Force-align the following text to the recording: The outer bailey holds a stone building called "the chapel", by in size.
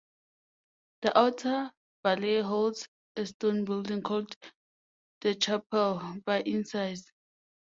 The 1.03 1.15
outer 1.15 1.71
bailey 2.03 2.41
holds 2.41 2.87
a 3.15 3.27
stone 3.27 3.65
building 3.65 4.01
called 4.01 4.35
"the 5.19 5.35
chapel", 5.35 6.01
by 6.25 6.41
in 6.41 6.65
size. 6.65 7.05